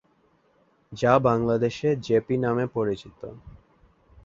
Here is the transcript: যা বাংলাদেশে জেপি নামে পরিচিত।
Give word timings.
যা 0.91 1.13
বাংলাদেশে 1.19 1.89
জেপি 2.05 2.35
নামে 2.37 2.65
পরিচিত। 2.67 3.19